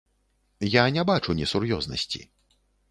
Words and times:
Я 0.75 0.85
не 0.97 1.03
бачу 1.11 1.37
несур'ёзнасці. 1.43 2.29